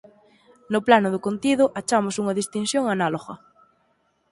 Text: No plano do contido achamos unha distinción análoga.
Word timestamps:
No 0.73 0.79
plano 0.87 1.07
do 1.13 1.23
contido 1.27 1.63
achamos 1.79 2.15
unha 2.21 2.37
distinción 2.39 2.83
análoga. 2.95 3.33